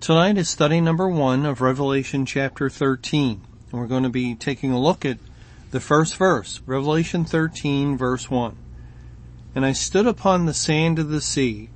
Tonight 0.00 0.38
is 0.38 0.48
study 0.48 0.80
number 0.80 1.08
one 1.08 1.44
of 1.44 1.60
Revelation 1.60 2.24
chapter 2.24 2.70
13. 2.70 3.42
And 3.70 3.80
we're 3.80 3.88
going 3.88 4.04
to 4.04 4.08
be 4.08 4.36
taking 4.36 4.70
a 4.70 4.80
look 4.80 5.04
at 5.04 5.18
the 5.72 5.80
first 5.80 6.16
verse, 6.16 6.62
Revelation 6.66 7.24
13 7.24 7.98
verse 7.98 8.30
1. 8.30 8.56
And 9.56 9.66
I 9.66 9.72
stood 9.72 10.06
upon 10.06 10.46
the 10.46 10.54
sand 10.54 11.00
of 11.00 11.08
the 11.08 11.20
sea 11.20 11.68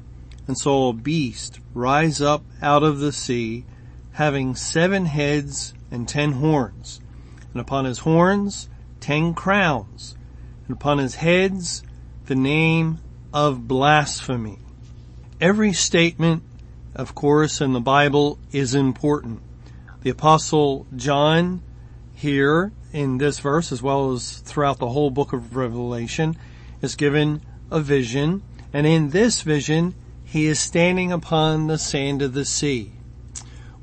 and 0.47 0.57
saw 0.57 0.89
a 0.89 0.93
beast 0.95 1.59
rise 1.75 2.21
up 2.21 2.45
out 2.62 2.85
of 2.85 3.01
the 3.01 3.12
sea 3.12 3.65
having 4.12 4.55
seven 4.55 5.07
heads 5.07 5.75
and 5.91 6.09
ten 6.09 6.33
horns. 6.33 7.01
And 7.53 7.61
upon 7.61 7.87
his 7.87 7.98
horns 7.98 8.70
ten 9.01 9.34
crowns. 9.34 10.17
And 10.69 10.77
upon 10.77 10.98
his 10.98 11.17
heads 11.17 11.83
the 12.27 12.37
name 12.37 13.01
of 13.34 13.67
blasphemy. 13.67 14.61
Every 15.41 15.73
statement 15.73 16.45
of 16.95 17.15
course, 17.15 17.61
in 17.61 17.73
the 17.73 17.81
Bible 17.81 18.39
is 18.53 18.75
important. 18.75 19.41
The 20.03 20.11
apostle 20.11 20.87
John 20.95 21.63
here 22.15 22.73
in 22.93 23.19
this 23.19 23.39
verse, 23.39 23.73
as 23.73 23.83
well 23.83 24.12
as 24.12 24.39
throughout 24.39 24.79
the 24.79 24.91
whole 24.91 25.11
book 25.11 25.33
of 25.33 25.57
Revelation, 25.57 26.37
is 26.81 26.95
given 26.95 27.41
a 27.71 27.81
vision. 27.81 28.43
And 28.73 28.87
in 28.87 29.11
this 29.11 29.43
vision, 29.43 29.95
he 30.25 30.47
is 30.47 30.59
standing 30.59 31.12
upon 31.12 31.67
the 31.67 31.79
sand 31.79 32.23
of 32.23 32.34
the 32.34 32.45
sea. 32.45 32.93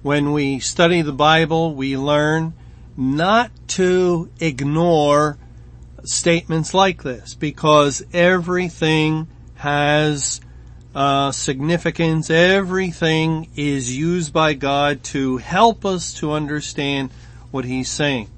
When 0.02 0.32
we 0.32 0.60
study 0.60 1.02
the 1.02 1.12
Bible, 1.12 1.76
we 1.76 1.98
learn 1.98 2.54
not 2.96 3.52
to 3.70 4.30
ignore 4.40 5.38
statements 6.04 6.74
like 6.74 7.04
this 7.04 7.34
because 7.34 8.04
everything 8.14 9.28
has 9.56 10.42
uh, 10.96 11.32
significance. 11.32 12.30
Everything 12.30 13.50
is 13.56 13.96
used 13.96 14.34
by 14.34 14.54
God 14.54 15.04
to 15.06 15.38
help 15.38 15.86
us 15.86 16.14
to 16.16 16.32
understand 16.32 17.12
what 17.52 17.66
He's 17.66 17.90
saying. 17.90 18.30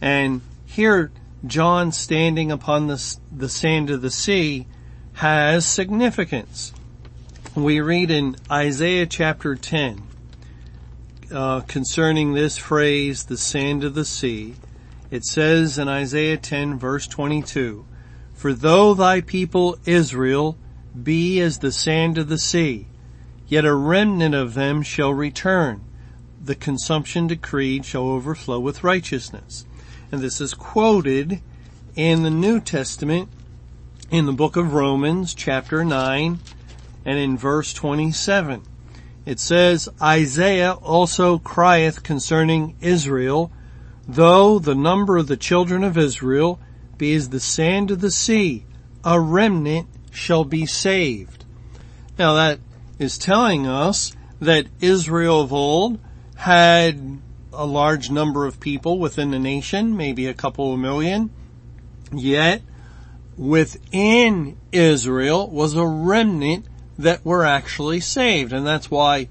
And 0.00 0.42
here, 0.66 1.10
John 1.46 1.92
standing 1.92 2.50
upon 2.50 2.86
the, 2.86 3.16
the 3.30 3.48
sand 3.48 3.90
of 3.90 4.02
the 4.02 4.10
sea 4.10 4.66
has 5.14 5.66
significance. 5.66 6.72
We 7.54 7.80
read 7.80 8.10
in 8.10 8.36
Isaiah 8.50 9.06
chapter 9.06 9.56
10 9.56 10.02
uh, 11.32 11.60
concerning 11.62 12.32
this 12.34 12.56
phrase, 12.56 13.24
the 13.24 13.36
sand 13.36 13.84
of 13.84 13.94
the 13.94 14.04
sea. 14.04 14.54
It 15.10 15.24
says 15.24 15.78
in 15.78 15.88
Isaiah 15.88 16.36
10 16.36 16.78
verse 16.78 17.06
22, 17.06 17.84
For 18.34 18.52
though 18.52 18.94
thy 18.94 19.20
people 19.20 19.76
Israel 19.86 20.56
be 21.04 21.40
as 21.40 21.58
the 21.58 21.72
sand 21.72 22.18
of 22.18 22.28
the 22.28 22.38
sea, 22.38 22.86
yet 23.46 23.64
a 23.64 23.74
remnant 23.74 24.34
of 24.34 24.54
them 24.54 24.82
shall 24.82 25.12
return. 25.12 25.82
The 26.42 26.54
consumption 26.54 27.26
decreed 27.26 27.84
shall 27.84 28.08
overflow 28.08 28.58
with 28.58 28.84
righteousness. 28.84 29.66
And 30.10 30.20
this 30.20 30.40
is 30.40 30.54
quoted 30.54 31.40
in 31.94 32.22
the 32.22 32.30
New 32.30 32.60
Testament 32.60 33.28
in 34.10 34.24
the 34.24 34.32
book 34.32 34.56
of 34.56 34.72
Romans 34.72 35.34
chapter 35.34 35.84
9 35.84 36.38
and 37.04 37.18
in 37.18 37.36
verse 37.36 37.72
27. 37.72 38.62
It 39.26 39.38
says, 39.38 39.88
Isaiah 40.00 40.72
also 40.72 41.38
crieth 41.38 42.02
concerning 42.02 42.76
Israel, 42.80 43.52
though 44.06 44.58
the 44.58 44.74
number 44.74 45.18
of 45.18 45.26
the 45.26 45.36
children 45.36 45.84
of 45.84 45.98
Israel 45.98 46.58
be 46.96 47.14
as 47.14 47.28
the 47.28 47.40
sand 47.40 47.90
of 47.90 48.00
the 48.00 48.10
sea, 48.10 48.64
a 49.04 49.20
remnant 49.20 49.86
shall 50.18 50.44
be 50.44 50.66
saved. 50.66 51.44
Now 52.18 52.34
that 52.34 52.60
is 52.98 53.18
telling 53.18 53.66
us 53.66 54.12
that 54.40 54.66
Israel 54.80 55.42
of 55.42 55.52
old 55.52 55.98
had 56.36 57.20
a 57.52 57.66
large 57.66 58.10
number 58.10 58.46
of 58.46 58.60
people 58.60 58.98
within 58.98 59.30
the 59.30 59.38
nation, 59.38 59.96
maybe 59.96 60.26
a 60.26 60.34
couple 60.34 60.72
of 60.72 60.78
million, 60.78 61.30
yet 62.12 62.62
within 63.36 64.56
Israel 64.72 65.48
was 65.48 65.74
a 65.74 65.86
remnant 65.86 66.66
that 66.98 67.24
were 67.24 67.44
actually 67.44 68.00
saved. 68.00 68.52
And 68.52 68.66
that's 68.66 68.90
why 68.90 69.28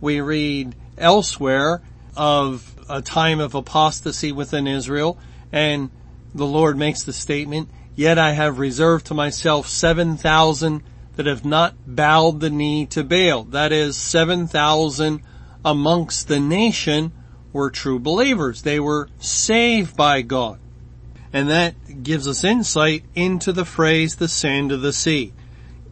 we 0.00 0.20
read 0.20 0.74
elsewhere 0.96 1.82
of 2.16 2.74
a 2.88 3.00
time 3.02 3.40
of 3.40 3.54
apostasy 3.54 4.32
within 4.32 4.66
Israel 4.66 5.18
and 5.52 5.90
the 6.34 6.46
Lord 6.46 6.76
makes 6.76 7.02
the 7.02 7.12
statement, 7.12 7.70
Yet 8.00 8.18
I 8.18 8.32
have 8.32 8.58
reserved 8.58 9.08
to 9.08 9.14
myself 9.14 9.68
7,000 9.68 10.82
that 11.16 11.26
have 11.26 11.44
not 11.44 11.74
bowed 11.86 12.40
the 12.40 12.48
knee 12.48 12.86
to 12.86 13.04
Baal. 13.04 13.44
That 13.44 13.72
is 13.72 13.94
7,000 13.94 15.20
amongst 15.62 16.26
the 16.26 16.40
nation 16.40 17.12
were 17.52 17.68
true 17.68 17.98
believers. 17.98 18.62
They 18.62 18.80
were 18.80 19.10
saved 19.18 19.98
by 19.98 20.22
God. 20.22 20.58
And 21.30 21.50
that 21.50 22.02
gives 22.02 22.26
us 22.26 22.42
insight 22.42 23.04
into 23.14 23.52
the 23.52 23.66
phrase 23.66 24.16
the 24.16 24.28
sand 24.28 24.72
of 24.72 24.80
the 24.80 24.94
sea. 24.94 25.34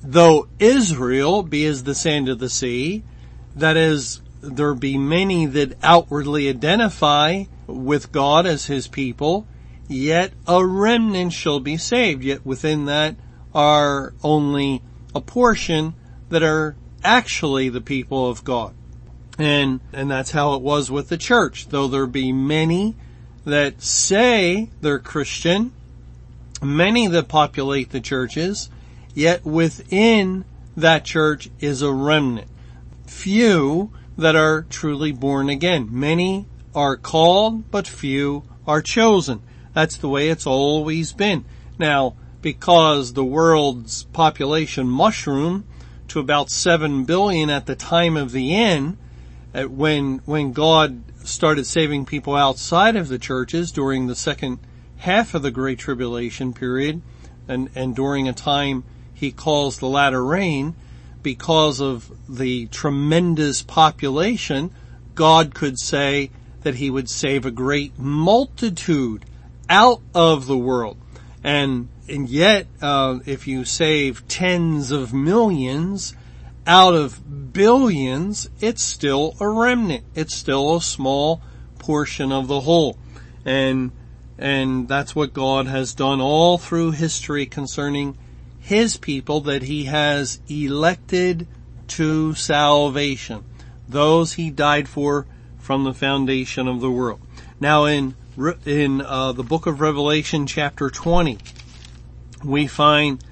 Though 0.02 0.48
Israel 0.58 1.42
be 1.42 1.66
as 1.66 1.84
the 1.84 1.94
sand 1.94 2.30
of 2.30 2.38
the 2.38 2.48
sea, 2.48 3.02
that 3.54 3.76
is, 3.76 4.22
there 4.40 4.72
be 4.72 4.96
many 4.96 5.44
that 5.44 5.76
outwardly 5.82 6.48
identify 6.48 7.44
with 7.66 8.12
God 8.12 8.46
as 8.46 8.64
his 8.64 8.88
people, 8.88 9.46
yet 9.88 10.32
a 10.46 10.64
remnant 10.64 11.32
shall 11.32 11.60
be 11.60 11.76
saved. 11.76 12.22
Yet 12.22 12.46
within 12.46 12.84
that 12.84 13.16
are 13.54 14.14
only 14.22 14.82
a 15.14 15.20
portion 15.20 15.94
that 16.28 16.42
are 16.42 16.76
actually 17.02 17.68
the 17.68 17.80
people 17.80 18.28
of 18.28 18.44
God. 18.44 18.74
And, 19.38 19.80
and 19.92 20.10
that's 20.10 20.32
how 20.32 20.54
it 20.54 20.62
was 20.62 20.90
with 20.90 21.08
the 21.08 21.16
church. 21.16 21.68
Though 21.68 21.88
there 21.88 22.06
be 22.06 22.32
many 22.32 22.96
that 23.44 23.82
say 23.82 24.68
they're 24.80 24.98
Christian, 24.98 25.72
many 26.62 27.06
that 27.06 27.28
populate 27.28 27.90
the 27.90 28.00
churches, 28.00 28.68
yet 29.14 29.44
within 29.44 30.44
that 30.76 31.04
church 31.04 31.48
is 31.60 31.82
a 31.82 31.92
remnant. 31.92 32.48
Few 33.06 33.90
that 34.16 34.36
are 34.36 34.62
truly 34.68 35.12
born 35.12 35.48
again. 35.48 35.88
Many 35.90 36.46
are 36.74 36.96
called, 36.96 37.70
but 37.70 37.86
few 37.86 38.42
are 38.66 38.82
chosen. 38.82 39.40
That's 39.78 39.96
the 39.96 40.08
way 40.08 40.28
it's 40.28 40.44
always 40.44 41.12
been. 41.12 41.44
Now, 41.78 42.16
because 42.42 43.12
the 43.12 43.24
world's 43.24 44.02
population 44.06 44.88
mushroomed 44.88 45.62
to 46.08 46.18
about 46.18 46.50
7 46.50 47.04
billion 47.04 47.48
at 47.48 47.66
the 47.66 47.76
time 47.76 48.16
of 48.16 48.32
the 48.32 48.56
end, 48.56 48.96
when, 49.54 50.18
when 50.24 50.52
God 50.52 51.04
started 51.24 51.64
saving 51.64 52.06
people 52.06 52.34
outside 52.34 52.96
of 52.96 53.06
the 53.06 53.20
churches 53.20 53.70
during 53.70 54.08
the 54.08 54.16
second 54.16 54.58
half 54.96 55.32
of 55.32 55.42
the 55.42 55.52
Great 55.52 55.78
Tribulation 55.78 56.52
period, 56.52 57.00
and, 57.46 57.70
and 57.76 57.94
during 57.94 58.26
a 58.26 58.32
time 58.32 58.82
he 59.14 59.30
calls 59.30 59.78
the 59.78 59.86
latter 59.86 60.24
rain, 60.24 60.74
because 61.22 61.80
of 61.80 62.10
the 62.28 62.66
tremendous 62.66 63.62
population, 63.62 64.72
God 65.14 65.54
could 65.54 65.78
say 65.78 66.32
that 66.62 66.74
he 66.74 66.90
would 66.90 67.08
save 67.08 67.46
a 67.46 67.52
great 67.52 67.96
multitude 67.96 69.24
out 69.68 70.00
of 70.14 70.46
the 70.46 70.58
world. 70.58 70.96
And, 71.44 71.88
and 72.08 72.28
yet, 72.28 72.66
uh, 72.80 73.20
if 73.26 73.46
you 73.46 73.64
save 73.64 74.26
tens 74.28 74.90
of 74.90 75.12
millions 75.12 76.14
out 76.66 76.94
of 76.94 77.52
billions, 77.52 78.50
it's 78.60 78.82
still 78.82 79.34
a 79.40 79.48
remnant. 79.48 80.04
It's 80.14 80.34
still 80.34 80.76
a 80.76 80.82
small 80.82 81.40
portion 81.78 82.32
of 82.32 82.46
the 82.46 82.60
whole. 82.60 82.98
And, 83.44 83.92
and 84.36 84.88
that's 84.88 85.16
what 85.16 85.32
God 85.32 85.66
has 85.66 85.94
done 85.94 86.20
all 86.20 86.58
through 86.58 86.92
history 86.92 87.46
concerning 87.46 88.18
his 88.58 88.98
people 88.98 89.40
that 89.42 89.62
he 89.62 89.84
has 89.84 90.40
elected 90.48 91.46
to 91.88 92.34
salvation. 92.34 93.44
Those 93.88 94.34
he 94.34 94.50
died 94.50 94.88
for 94.88 95.26
from 95.58 95.84
the 95.84 95.94
foundation 95.94 96.68
of 96.68 96.80
the 96.80 96.90
world. 96.90 97.20
Now 97.60 97.86
in 97.86 98.14
in 98.64 99.00
uh, 99.00 99.32
the 99.32 99.42
book 99.42 99.66
of 99.66 99.80
Revelation 99.80 100.46
chapter 100.46 100.90
20, 100.90 101.38
we 102.44 102.68
find 102.68 103.22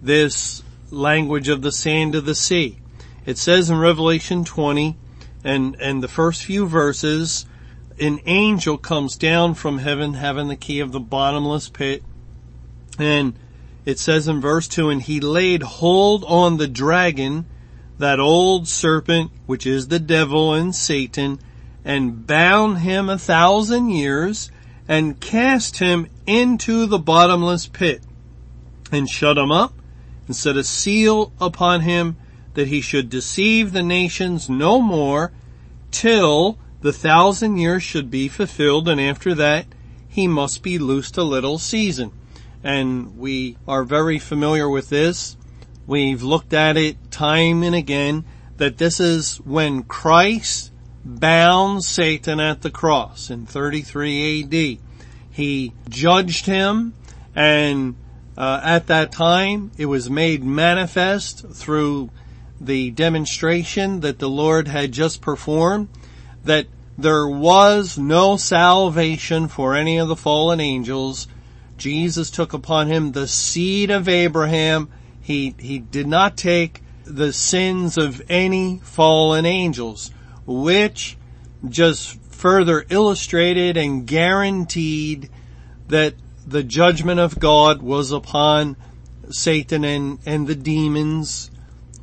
this 0.00 0.62
language 0.90 1.48
of 1.48 1.60
the 1.60 1.72
sand 1.72 2.14
of 2.14 2.24
the 2.24 2.34
sea. 2.34 2.78
It 3.26 3.36
says 3.36 3.68
in 3.68 3.76
Revelation 3.76 4.44
20 4.44 4.96
and, 5.44 5.76
and 5.78 6.02
the 6.02 6.08
first 6.08 6.44
few 6.44 6.66
verses, 6.66 7.44
an 8.00 8.20
angel 8.24 8.78
comes 8.78 9.18
down 9.18 9.54
from 9.54 9.78
heaven 9.78 10.14
having 10.14 10.48
the 10.48 10.56
key 10.56 10.80
of 10.80 10.92
the 10.92 11.00
bottomless 11.00 11.68
pit. 11.68 12.02
And 12.98 13.34
it 13.84 13.98
says 13.98 14.26
in 14.26 14.40
verse 14.40 14.68
2, 14.68 14.88
and 14.88 15.02
he 15.02 15.20
laid 15.20 15.62
hold 15.62 16.24
on 16.24 16.56
the 16.56 16.66
dragon, 16.66 17.44
that 17.98 18.20
old 18.20 18.68
serpent, 18.68 19.32
which 19.44 19.66
is 19.66 19.88
the 19.88 19.98
devil 19.98 20.54
and 20.54 20.74
Satan, 20.74 21.40
and 21.86 22.26
bound 22.26 22.78
him 22.78 23.08
a 23.08 23.16
thousand 23.16 23.88
years, 23.90 24.50
and 24.88 25.20
cast 25.20 25.78
him 25.78 26.08
into 26.26 26.84
the 26.84 26.98
bottomless 26.98 27.68
pit, 27.68 28.02
and 28.90 29.08
shut 29.08 29.38
him 29.38 29.52
up, 29.52 29.72
and 30.26 30.34
set 30.34 30.56
a 30.56 30.64
seal 30.64 31.32
upon 31.40 31.82
him, 31.82 32.16
that 32.54 32.66
he 32.66 32.80
should 32.80 33.08
deceive 33.08 33.72
the 33.72 33.84
nations 33.84 34.50
no 34.50 34.80
more, 34.80 35.30
till 35.92 36.58
the 36.80 36.92
thousand 36.92 37.56
years 37.56 37.84
should 37.84 38.10
be 38.10 38.26
fulfilled, 38.26 38.88
and 38.88 39.00
after 39.00 39.32
that 39.32 39.66
he 40.08 40.26
must 40.26 40.64
be 40.64 40.78
loosed 40.78 41.16
a 41.16 41.22
little 41.22 41.58
season. 41.58 42.10
And 42.64 43.16
we 43.16 43.58
are 43.68 43.84
very 43.84 44.18
familiar 44.18 44.68
with 44.68 44.88
this. 44.88 45.36
We've 45.86 46.22
looked 46.22 46.52
at 46.52 46.76
it 46.76 47.12
time 47.12 47.62
and 47.62 47.76
again 47.76 48.24
that 48.56 48.78
this 48.78 48.98
is 48.98 49.36
when 49.36 49.84
Christ 49.84 50.72
bound 51.06 51.84
Satan 51.84 52.40
at 52.40 52.62
the 52.62 52.70
cross 52.70 53.30
in 53.30 53.46
33 53.46 54.42
AD. 54.42 54.78
He 55.30 55.72
judged 55.88 56.46
him 56.46 56.94
and 57.34 57.94
uh, 58.36 58.60
at 58.62 58.88
that 58.88 59.12
time 59.12 59.70
it 59.78 59.86
was 59.86 60.10
made 60.10 60.42
manifest 60.42 61.48
through 61.50 62.10
the 62.60 62.90
demonstration 62.90 64.00
that 64.00 64.18
the 64.18 64.28
Lord 64.28 64.68
had 64.68 64.92
just 64.92 65.20
performed 65.20 65.88
that 66.44 66.66
there 66.98 67.28
was 67.28 67.98
no 67.98 68.36
salvation 68.36 69.48
for 69.48 69.74
any 69.74 69.98
of 69.98 70.08
the 70.08 70.16
fallen 70.16 70.60
angels. 70.60 71.28
Jesus 71.76 72.30
took 72.30 72.52
upon 72.52 72.88
him 72.88 73.12
the 73.12 73.28
seed 73.28 73.90
of 73.90 74.08
Abraham. 74.08 74.88
He, 75.20 75.54
he 75.58 75.78
did 75.78 76.06
not 76.06 76.36
take 76.36 76.82
the 77.04 77.32
sins 77.32 77.98
of 77.98 78.22
any 78.28 78.78
fallen 78.82 79.44
angels, 79.44 80.10
which 80.46 81.16
just 81.68 82.20
further 82.32 82.84
illustrated 82.90 83.76
and 83.76 84.06
guaranteed 84.06 85.30
that 85.88 86.14
the 86.46 86.62
judgment 86.62 87.20
of 87.20 87.38
God 87.38 87.82
was 87.82 88.12
upon 88.12 88.76
Satan 89.30 89.84
and, 89.84 90.18
and 90.24 90.46
the 90.46 90.54
demons, 90.54 91.50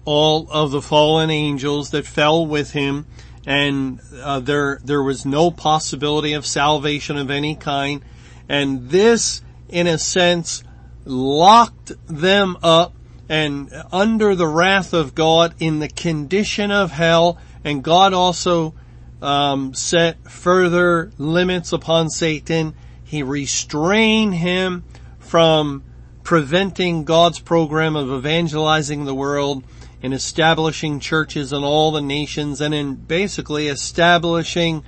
all 0.05 0.47
of 0.51 0.71
the 0.71 0.81
fallen 0.81 1.29
angels 1.29 1.91
that 1.91 2.05
fell 2.05 2.45
with 2.45 2.71
him 2.71 3.05
and 3.45 3.99
uh, 4.21 4.39
there 4.39 4.79
there 4.83 5.03
was 5.03 5.25
no 5.25 5.51
possibility 5.51 6.33
of 6.33 6.45
salvation 6.45 7.17
of 7.17 7.29
any 7.29 7.55
kind, 7.55 8.03
and 8.47 8.89
this, 8.89 9.41
in 9.69 9.87
a 9.87 9.97
sense, 9.97 10.63
locked 11.05 11.91
them 12.07 12.57
up 12.63 12.93
and 13.27 13.71
under 13.91 14.35
the 14.35 14.47
wrath 14.47 14.93
of 14.93 15.15
God 15.15 15.53
in 15.59 15.79
the 15.79 15.89
condition 15.89 16.71
of 16.71 16.91
hell, 16.91 17.37
and 17.63 17.83
God 17.83 18.13
also 18.13 18.73
um, 19.21 19.73
set 19.73 20.29
further 20.29 21.11
limits 21.17 21.71
upon 21.71 22.09
Satan. 22.09 22.75
He 23.03 23.23
restrained 23.23 24.35
him 24.35 24.83
from 25.19 25.83
preventing 26.23 27.03
God's 27.03 27.39
program 27.39 27.95
of 27.95 28.11
evangelizing 28.11 29.05
the 29.05 29.15
world 29.15 29.63
in 30.01 30.13
establishing 30.13 30.99
churches 30.99 31.53
in 31.53 31.63
all 31.63 31.91
the 31.91 32.01
nations 32.01 32.59
and 32.59 32.73
in 32.73 32.95
basically 32.95 33.67
establishing 33.67 34.83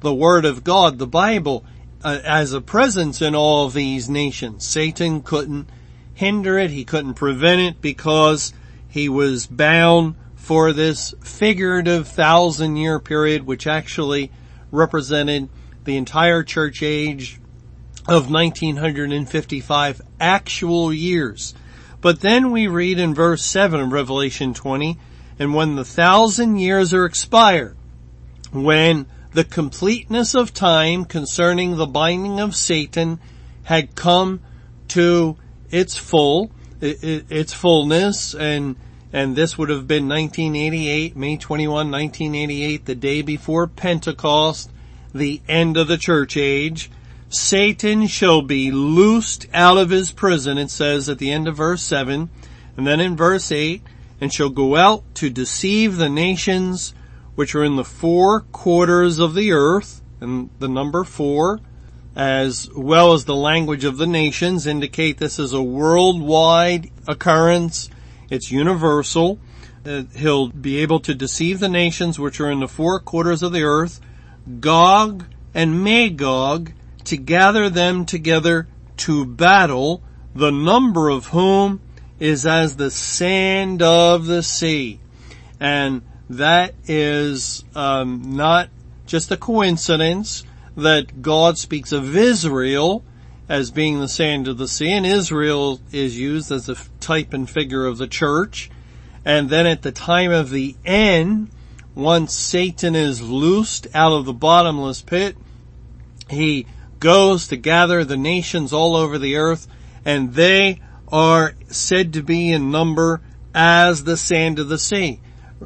the 0.00 0.14
Word 0.14 0.44
of 0.44 0.64
God, 0.64 0.98
the 0.98 1.06
Bible, 1.06 1.64
uh, 2.02 2.20
as 2.24 2.52
a 2.52 2.60
presence 2.60 3.20
in 3.20 3.34
all 3.34 3.68
these 3.68 4.08
nations. 4.08 4.66
Satan 4.66 5.22
couldn't 5.22 5.68
hinder 6.14 6.58
it. 6.58 6.70
He 6.70 6.84
couldn't 6.84 7.14
prevent 7.14 7.60
it 7.60 7.80
because 7.80 8.52
he 8.88 9.08
was 9.08 9.46
bound 9.46 10.14
for 10.44 10.74
this 10.74 11.14
figurative 11.22 12.06
thousand 12.06 12.76
year 12.76 13.00
period, 13.00 13.46
which 13.46 13.66
actually 13.66 14.30
represented 14.70 15.48
the 15.84 15.96
entire 15.96 16.42
church 16.42 16.82
age 16.82 17.40
of 18.06 18.30
1955 18.30 20.02
actual 20.20 20.92
years. 20.92 21.54
But 22.02 22.20
then 22.20 22.50
we 22.50 22.66
read 22.66 22.98
in 22.98 23.14
verse 23.14 23.42
7 23.42 23.80
of 23.80 23.90
Revelation 23.90 24.52
20, 24.52 24.98
and 25.38 25.54
when 25.54 25.76
the 25.76 25.84
thousand 25.84 26.58
years 26.58 26.92
are 26.92 27.06
expired, 27.06 27.78
when 28.52 29.06
the 29.32 29.44
completeness 29.44 30.34
of 30.34 30.52
time 30.52 31.06
concerning 31.06 31.76
the 31.76 31.86
binding 31.86 32.38
of 32.38 32.54
Satan 32.54 33.18
had 33.62 33.94
come 33.94 34.40
to 34.88 35.38
its 35.70 35.96
full, 35.96 36.50
its 36.82 37.54
fullness, 37.54 38.34
and, 38.34 38.76
and 39.14 39.36
this 39.36 39.56
would 39.56 39.68
have 39.68 39.86
been 39.86 40.08
1988, 40.08 41.14
May 41.14 41.36
21, 41.36 41.88
1988, 41.88 42.84
the 42.84 42.96
day 42.96 43.22
before 43.22 43.68
Pentecost, 43.68 44.72
the 45.14 45.40
end 45.48 45.76
of 45.76 45.86
the 45.86 45.96
church 45.96 46.36
age, 46.36 46.90
Satan 47.28 48.08
shall 48.08 48.42
be 48.42 48.72
loosed 48.72 49.46
out 49.54 49.78
of 49.78 49.90
his 49.90 50.10
prison, 50.10 50.58
it 50.58 50.68
says 50.68 51.08
at 51.08 51.18
the 51.18 51.30
end 51.30 51.46
of 51.46 51.56
verse 51.56 51.82
7. 51.82 52.28
And 52.76 52.84
then 52.84 52.98
in 52.98 53.16
verse 53.16 53.52
8, 53.52 53.82
and 54.20 54.32
shall 54.32 54.48
go 54.48 54.74
out 54.74 55.04
to 55.14 55.30
deceive 55.30 55.96
the 55.96 56.08
nations 56.08 56.92
which 57.36 57.54
are 57.54 57.62
in 57.62 57.76
the 57.76 57.84
four 57.84 58.40
quarters 58.40 59.20
of 59.20 59.34
the 59.34 59.52
earth, 59.52 60.02
and 60.20 60.50
the 60.58 60.68
number 60.68 61.04
four, 61.04 61.60
as 62.16 62.68
well 62.74 63.12
as 63.12 63.26
the 63.26 63.36
language 63.36 63.84
of 63.84 63.96
the 63.96 64.08
nations 64.08 64.66
indicate 64.66 65.18
this 65.18 65.38
is 65.38 65.52
a 65.52 65.62
worldwide 65.62 66.90
occurrence. 67.06 67.90
It's 68.30 68.50
universal. 68.50 69.38
Uh, 69.86 70.04
he'll 70.16 70.48
be 70.48 70.78
able 70.78 71.00
to 71.00 71.14
deceive 71.14 71.60
the 71.60 71.68
nations 71.68 72.18
which 72.18 72.40
are 72.40 72.50
in 72.50 72.60
the 72.60 72.68
four 72.68 72.98
quarters 73.00 73.42
of 73.42 73.52
the 73.52 73.62
earth, 73.62 74.00
Gog 74.60 75.26
and 75.52 75.84
Magog, 75.84 76.72
to 77.04 77.16
gather 77.16 77.68
them 77.68 78.06
together 78.06 78.66
to 78.98 79.26
battle, 79.26 80.02
the 80.34 80.50
number 80.50 81.10
of 81.10 81.26
whom 81.26 81.80
is 82.18 82.46
as 82.46 82.76
the 82.76 82.90
sand 82.90 83.82
of 83.82 84.26
the 84.26 84.42
sea. 84.42 85.00
And 85.60 86.02
that 86.30 86.74
is 86.86 87.64
um, 87.74 88.36
not 88.36 88.70
just 89.06 89.30
a 89.30 89.36
coincidence 89.36 90.44
that 90.76 91.22
God 91.22 91.58
speaks 91.58 91.92
of 91.92 92.16
Israel 92.16 93.04
as 93.48 93.70
being 93.70 94.00
the 94.00 94.08
sand 94.08 94.48
of 94.48 94.58
the 94.58 94.68
sea, 94.68 94.92
and 94.92 95.04
Israel 95.04 95.80
is 95.92 96.18
used 96.18 96.50
as 96.50 96.68
a 96.68 96.76
type 97.00 97.32
and 97.32 97.48
figure 97.48 97.86
of 97.86 97.98
the 97.98 98.06
church. 98.06 98.70
And 99.24 99.50
then 99.50 99.66
at 99.66 99.82
the 99.82 99.92
time 99.92 100.30
of 100.30 100.50
the 100.50 100.76
end, 100.84 101.50
once 101.94 102.34
Satan 102.34 102.94
is 102.94 103.22
loosed 103.22 103.86
out 103.94 104.12
of 104.12 104.24
the 104.24 104.32
bottomless 104.32 105.02
pit, 105.02 105.36
he 106.28 106.66
goes 107.00 107.48
to 107.48 107.56
gather 107.56 108.04
the 108.04 108.16
nations 108.16 108.72
all 108.72 108.96
over 108.96 109.18
the 109.18 109.36
earth 109.36 109.68
and 110.04 110.34
they 110.34 110.80
are 111.08 111.54
said 111.68 112.12
to 112.14 112.22
be 112.22 112.50
in 112.50 112.70
number 112.70 113.20
as 113.54 114.04
the 114.04 114.16
sand 114.16 114.58
of 114.58 114.68
the 114.68 114.78
sea. 114.78 115.20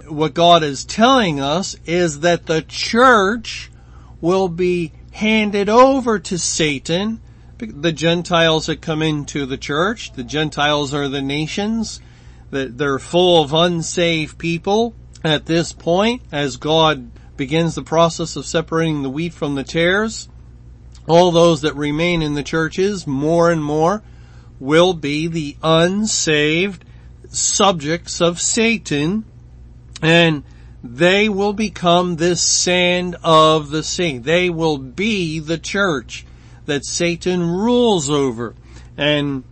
What 0.07 0.35
God 0.35 0.63
is 0.63 0.85
telling 0.85 1.41
us 1.41 1.77
is 1.87 2.21
that 2.21 2.47
the 2.47 2.63
church 2.63 3.71
will 4.21 4.49
be 4.49 4.93
handed 5.13 5.69
over 5.69 6.19
to 6.19 6.39
Satan. 6.39 7.21
The 7.59 7.93
Gentiles 7.93 8.67
that 8.67 8.81
come 8.81 9.03
into 9.03 9.45
the 9.45 9.57
church, 9.57 10.13
the 10.13 10.25
Gentiles 10.25 10.95
are 10.95 11.09
the 11.09 11.23
nations, 11.23 12.01
that 12.51 12.79
they're 12.79 12.99
full 12.99 13.43
of 13.43 13.53
unsaved 13.53 14.39
people 14.39 14.95
at 15.25 15.47
this 15.47 15.73
point 15.73 16.23
as 16.31 16.57
God 16.57 17.11
begins 17.37 17.75
the 17.75 17.83
process 17.83 18.37
of 18.37 18.47
separating 18.47 19.03
the 19.03 19.11
wheat 19.11 19.35
from 19.35 19.55
the 19.55 19.65
tares 19.65 20.29
all 21.09 21.31
those 21.33 21.63
that 21.63 21.75
remain 21.75 22.23
in 22.23 22.35
the 22.35 22.43
churches 22.43 23.07
more 23.07 23.51
and 23.51 23.65
more 23.65 24.03
will 24.61 24.93
be 24.93 25.27
the 25.27 25.57
unsaved 25.63 26.85
subjects 27.31 28.21
of 28.21 28.41
Satan 28.41 29.25
and 30.03 30.45
they 30.85 31.29
will 31.29 31.53
become 31.53 32.17
this 32.17 32.41
sand 32.41 33.17
of 33.25 33.71
the 33.71 33.83
sea. 33.83 34.19
They 34.19 34.49
will 34.49 34.79
be 34.79 35.41
the 35.41 35.59
church 35.59 36.25
that 36.69 36.85
Satan 36.85 37.43
rules 37.51 38.09
over. 38.09 38.55
And, 38.97 39.45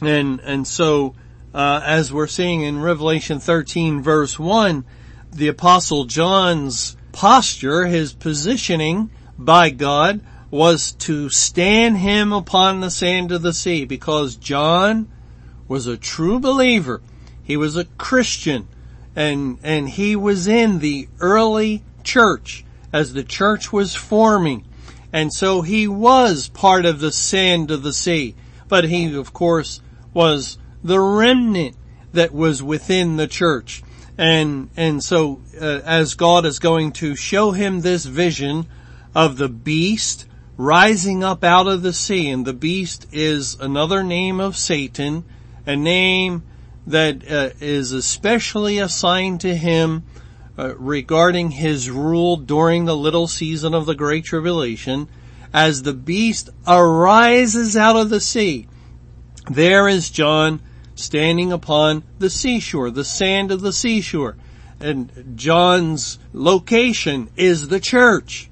and, 0.00 0.40
and 0.40 0.66
so, 0.66 1.14
uh, 1.52 1.80
as 1.84 2.12
we're 2.12 2.26
seeing 2.26 2.62
in 2.62 2.80
Revelation 2.80 3.40
13 3.40 4.02
verse 4.02 4.38
1, 4.38 4.84
the 5.32 5.48
apostle 5.48 6.04
John's 6.04 6.96
posture, 7.12 7.86
his 7.86 8.12
positioning 8.12 9.10
by 9.36 9.70
God 9.70 10.20
was 10.50 10.92
to 10.92 11.28
stand 11.30 11.98
him 11.98 12.32
upon 12.32 12.80
the 12.80 12.90
sand 12.90 13.32
of 13.32 13.42
the 13.42 13.52
sea 13.52 13.84
because 13.84 14.36
John 14.36 15.08
was 15.66 15.86
a 15.86 15.96
true 15.96 16.38
believer. 16.38 17.00
He 17.42 17.56
was 17.56 17.76
a 17.76 17.84
Christian 17.84 18.68
and, 19.16 19.58
and 19.62 19.88
he 19.88 20.14
was 20.16 20.46
in 20.46 20.78
the 20.78 21.08
early 21.20 21.82
church 22.02 22.64
as 22.92 23.12
the 23.12 23.24
church 23.24 23.72
was 23.72 23.94
forming. 23.94 24.64
And 25.14 25.32
so 25.32 25.62
he 25.62 25.86
was 25.86 26.48
part 26.48 26.84
of 26.84 26.98
the 26.98 27.12
sand 27.12 27.70
of 27.70 27.84
the 27.84 27.92
sea. 27.92 28.34
But 28.66 28.82
he, 28.82 29.14
of 29.14 29.32
course, 29.32 29.80
was 30.12 30.58
the 30.82 30.98
remnant 30.98 31.76
that 32.12 32.34
was 32.34 32.64
within 32.64 33.16
the 33.16 33.28
church. 33.28 33.84
And, 34.18 34.70
and 34.76 35.04
so, 35.04 35.40
uh, 35.60 35.82
as 35.84 36.14
God 36.14 36.44
is 36.44 36.58
going 36.58 36.90
to 36.94 37.14
show 37.14 37.52
him 37.52 37.80
this 37.80 38.04
vision 38.04 38.66
of 39.14 39.36
the 39.36 39.48
beast 39.48 40.26
rising 40.56 41.22
up 41.22 41.44
out 41.44 41.68
of 41.68 41.82
the 41.82 41.92
sea, 41.92 42.28
and 42.28 42.44
the 42.44 42.52
beast 42.52 43.06
is 43.12 43.56
another 43.60 44.02
name 44.02 44.40
of 44.40 44.56
Satan, 44.56 45.24
a 45.64 45.76
name 45.76 46.42
that 46.88 47.22
uh, 47.30 47.50
is 47.60 47.92
especially 47.92 48.80
assigned 48.80 49.42
to 49.42 49.54
him 49.54 50.02
uh, 50.58 50.74
regarding 50.76 51.50
his 51.50 51.90
rule 51.90 52.36
during 52.36 52.84
the 52.84 52.96
little 52.96 53.26
season 53.26 53.74
of 53.74 53.86
the 53.86 53.94
Great 53.94 54.24
Tribulation, 54.24 55.08
as 55.52 55.82
the 55.82 55.94
beast 55.94 56.50
arises 56.66 57.76
out 57.76 57.96
of 57.96 58.10
the 58.10 58.20
sea. 58.20 58.66
There 59.50 59.88
is 59.88 60.10
John 60.10 60.60
standing 60.94 61.52
upon 61.52 62.04
the 62.18 62.30
seashore, 62.30 62.90
the 62.90 63.04
sand 63.04 63.50
of 63.50 63.60
the 63.60 63.72
seashore. 63.72 64.36
And 64.80 65.34
John's 65.36 66.18
location 66.32 67.30
is 67.36 67.68
the 67.68 67.80
church. 67.80 68.50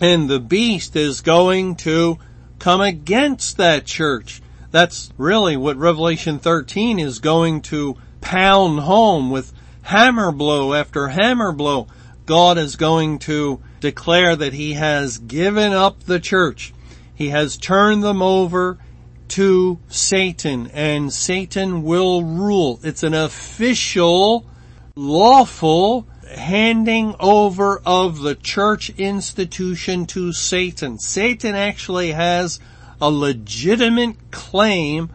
And 0.00 0.28
the 0.28 0.40
beast 0.40 0.96
is 0.96 1.20
going 1.20 1.76
to 1.76 2.18
come 2.58 2.80
against 2.80 3.56
that 3.56 3.84
church. 3.84 4.40
That's 4.70 5.12
really 5.16 5.56
what 5.56 5.76
Revelation 5.76 6.38
13 6.38 6.98
is 6.98 7.18
going 7.18 7.62
to 7.62 7.96
pound 8.20 8.80
home 8.80 9.30
with 9.30 9.52
hammer 9.88 10.30
blow 10.30 10.74
after 10.74 11.08
hammer 11.08 11.50
blow. 11.50 11.86
God 12.26 12.58
is 12.58 12.76
going 12.76 13.20
to 13.20 13.62
declare 13.80 14.36
that 14.36 14.52
he 14.52 14.74
has 14.74 15.16
given 15.16 15.72
up 15.72 16.02
the 16.04 16.20
church. 16.20 16.74
He 17.14 17.30
has 17.30 17.56
turned 17.56 18.02
them 18.02 18.20
over 18.20 18.76
to 19.28 19.78
Satan 19.88 20.70
and 20.74 21.10
Satan 21.10 21.84
will 21.84 22.22
rule. 22.22 22.78
It's 22.82 23.02
an 23.02 23.14
official, 23.14 24.44
lawful 24.94 26.06
handing 26.34 27.14
over 27.18 27.80
of 27.86 28.20
the 28.20 28.34
church 28.34 28.90
institution 28.90 30.04
to 30.08 30.34
Satan. 30.34 30.98
Satan 30.98 31.54
actually 31.54 32.12
has 32.12 32.60
a 33.00 33.10
legitimate 33.10 34.30
claim 34.30 35.08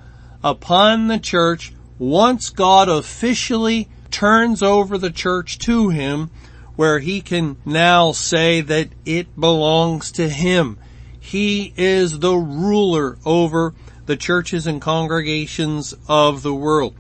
upon 0.44 1.10
the 1.10 1.20
church 1.20 1.74
once 2.00 2.50
God 2.50 2.90
officially 2.90 3.88
turns 4.14 4.62
over 4.62 4.98
the 4.98 5.12
church 5.12 5.58
to 5.58 5.90
him 5.90 6.30
where 6.76 7.00
he 7.00 7.20
can 7.20 7.58
now 7.66 8.12
say 8.12 8.62
that 8.62 8.90
it 9.06 9.40
belongs 9.40 10.12
to 10.12 10.30
him. 10.30 10.78
He 11.20 11.74
is 11.76 12.20
the 12.20 12.36
ruler 12.36 13.18
over 13.26 13.74
the 14.06 14.16
churches 14.16 14.68
and 14.68 14.82
congregations 14.82 15.96
of 16.08 16.44
the 16.44 16.54
world. 16.54 16.96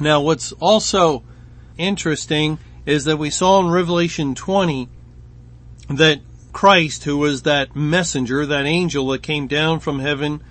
Now 0.00 0.20
what's 0.20 0.52
also 0.52 1.22
interesting 1.78 2.58
is 2.86 3.04
that 3.04 3.18
we 3.18 3.30
saw 3.30 3.60
in 3.60 3.70
Revelation 3.70 4.34
20 4.34 4.88
that 5.90 6.20
Christ, 6.52 7.04
who 7.04 7.18
was 7.18 7.42
that 7.42 7.76
messenger, 7.76 8.44
that 8.46 8.66
angel 8.66 9.06
that 9.08 9.22
came 9.22 9.46
down 9.46 9.80
from 9.80 10.00
heaven 10.00 10.42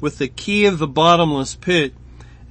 with 0.00 0.18
the 0.18 0.28
key 0.28 0.66
of 0.66 0.78
the 0.78 0.86
bottomless 0.86 1.54
pit, 1.54 1.94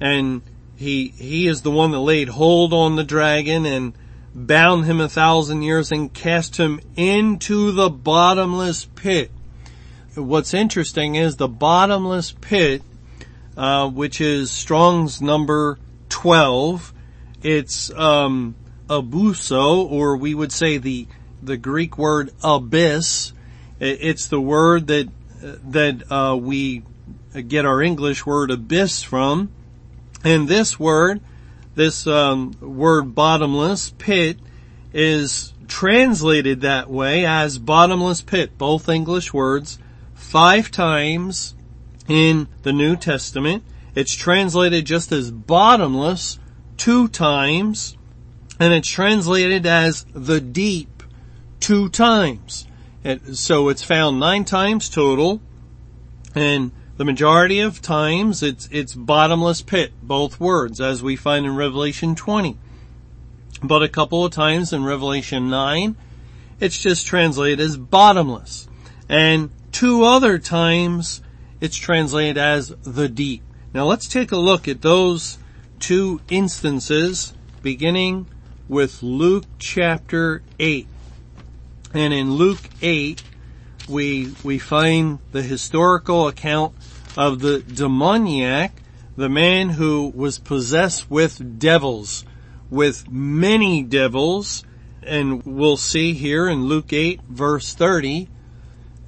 and 0.00 0.42
he, 0.78 1.08
he 1.08 1.46
is 1.46 1.62
the 1.62 1.70
one 1.70 1.90
that 1.90 1.98
laid 1.98 2.28
hold 2.28 2.72
on 2.72 2.96
the 2.96 3.04
dragon 3.04 3.66
and 3.66 3.92
bound 4.34 4.84
him 4.86 5.00
a 5.00 5.08
thousand 5.08 5.62
years 5.62 5.90
and 5.92 6.12
cast 6.14 6.56
him 6.56 6.80
into 6.96 7.72
the 7.72 7.90
bottomless 7.90 8.84
pit 8.84 9.30
what's 10.22 10.54
interesting 10.54 11.14
is 11.14 11.36
the 11.36 11.48
bottomless 11.48 12.32
pit, 12.32 12.82
uh, 13.56 13.88
which 13.88 14.20
is 14.20 14.50
Strong's 14.50 15.20
number 15.20 15.78
12. 16.08 16.92
It's, 17.42 17.90
um, 17.92 18.54
abuso, 18.88 19.90
or 19.90 20.16
we 20.16 20.34
would 20.34 20.52
say 20.52 20.78
the, 20.78 21.06
the 21.42 21.56
Greek 21.56 21.98
word 21.98 22.30
abyss. 22.42 23.32
It's 23.80 24.26
the 24.26 24.40
word 24.40 24.88
that, 24.88 25.08
that, 25.40 26.10
uh, 26.10 26.36
we 26.36 26.82
get 27.46 27.64
our 27.64 27.80
English 27.80 28.26
word 28.26 28.50
abyss 28.50 29.02
from. 29.02 29.50
And 30.24 30.48
this 30.48 30.78
word, 30.78 31.20
this, 31.74 32.06
um, 32.06 32.56
word 32.60 33.14
bottomless 33.14 33.90
pit 33.98 34.38
is 34.92 35.52
translated 35.68 36.62
that 36.62 36.90
way 36.90 37.24
as 37.24 37.58
bottomless 37.58 38.22
pit, 38.22 38.58
both 38.58 38.88
English 38.88 39.32
words 39.32 39.78
five 40.14 40.70
times 40.70 41.54
in 42.08 42.48
the 42.62 42.72
New 42.72 42.96
Testament. 42.96 43.62
It's 43.94 44.14
translated 44.14 44.86
just 44.86 45.12
as 45.12 45.30
bottomless 45.30 46.38
two 46.76 47.08
times, 47.08 47.96
and 48.58 48.72
it's 48.72 48.88
translated 48.88 49.66
as 49.66 50.04
the 50.12 50.40
deep 50.40 51.02
two 51.60 51.88
times. 51.88 52.66
It, 53.04 53.36
so 53.36 53.68
it's 53.68 53.82
found 53.82 54.18
nine 54.18 54.44
times 54.44 54.88
total, 54.88 55.40
and 56.34 56.72
the 56.98 57.04
majority 57.04 57.60
of 57.60 57.80
times 57.80 58.42
it's, 58.42 58.68
it's 58.70 58.92
bottomless 58.92 59.62
pit, 59.62 59.92
both 60.02 60.38
words, 60.38 60.80
as 60.80 61.02
we 61.02 61.16
find 61.16 61.46
in 61.46 61.56
Revelation 61.56 62.14
20. 62.14 62.58
But 63.62 63.82
a 63.82 63.88
couple 63.88 64.24
of 64.24 64.32
times 64.32 64.72
in 64.72 64.84
Revelation 64.84 65.48
9, 65.48 65.96
it's 66.60 66.78
just 66.78 67.06
translated 67.06 67.60
as 67.60 67.78
bottomless. 67.78 68.68
And 69.08 69.50
Two 69.78 70.02
other 70.02 70.38
times 70.38 71.22
it's 71.60 71.76
translated 71.76 72.36
as 72.36 72.70
the 72.82 73.08
deep. 73.08 73.42
Now 73.72 73.84
let's 73.84 74.08
take 74.08 74.32
a 74.32 74.36
look 74.36 74.66
at 74.66 74.82
those 74.82 75.38
two 75.78 76.20
instances 76.28 77.32
beginning 77.62 78.26
with 78.68 79.02
Luke 79.04 79.44
chapter 79.60 80.42
8. 80.58 80.88
And 81.94 82.12
in 82.12 82.32
Luke 82.32 82.68
8, 82.82 83.22
we, 83.88 84.34
we 84.42 84.58
find 84.58 85.18
the 85.32 85.42
historical 85.42 86.28
account 86.28 86.74
of 87.16 87.40
the 87.40 87.60
demoniac, 87.60 88.82
the 89.16 89.28
man 89.28 89.70
who 89.70 90.12
was 90.14 90.38
possessed 90.38 91.10
with 91.10 91.58
devils, 91.58 92.24
with 92.70 93.10
many 93.10 93.82
devils, 93.82 94.64
and 95.02 95.42
we'll 95.44 95.76
see 95.76 96.12
here 96.12 96.48
in 96.48 96.66
Luke 96.66 96.92
8 96.92 97.20
verse 97.28 97.74
30, 97.74 98.28